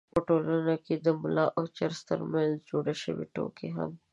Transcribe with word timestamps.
په 0.13 0.19
ټولنه 0.27 0.75
کې 0.85 0.95
د 1.05 1.07
ملا 1.21 1.45
او 1.57 1.63
چرسي 1.77 2.03
تر 2.09 2.19
منځ 2.31 2.51
جوړې 2.69 2.95
شوې 3.03 3.25
ټوکې 3.35 3.69
هم 3.77 3.91